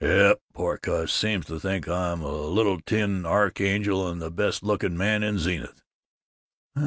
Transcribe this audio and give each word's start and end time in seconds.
"Yep. 0.03 0.39
Poor 0.55 0.77
cuss! 0.79 1.13
Seems 1.13 1.45
to 1.45 1.59
think 1.59 1.87
I'm 1.87 2.23
a 2.23 2.31
little 2.35 2.81
tin 2.81 3.23
archangel, 3.23 4.07
and 4.09 4.19
the 4.19 4.31
best 4.31 4.63
looking 4.63 4.97
man 4.97 5.21
in 5.21 5.37
Zenith." 5.37 5.83